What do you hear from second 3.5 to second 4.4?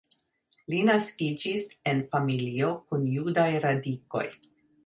radikoj.